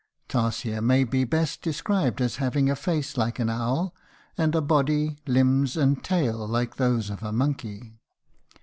Tarsier 0.27 0.81
may 0.81 1.03
best 1.03 1.61
be 1.61 1.69
described 1.69 2.21
as 2.21 2.37
having 2.37 2.71
a 2.71 2.75
face 2.75 3.17
like 3.17 3.37
an 3.37 3.51
owl 3.51 3.93
and 4.35 4.55
a 4.55 4.59
body, 4.61 5.19
limbs, 5.27 5.77
and 5.77 6.03
tail 6.03 6.47
like 6.47 6.77
those 6.77 7.11
of 7.11 7.21
a 7.21 7.31
monkey. 7.31 7.99